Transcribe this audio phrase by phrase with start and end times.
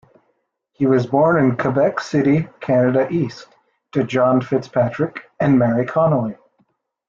[0.71, 3.49] He was born in Quebec City, Canada East,
[3.91, 6.35] to John Fitzpatrick and Mary Connolly.